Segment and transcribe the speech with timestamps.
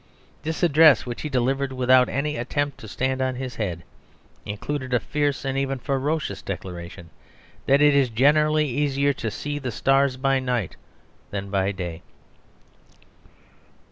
[0.41, 3.83] This address (which he delivered without any attempt to stand on his head)
[4.47, 7.11] included a fierce and even ferocious declaration
[7.67, 10.75] that it is generally easier to see the stars by night
[11.29, 12.01] than by day."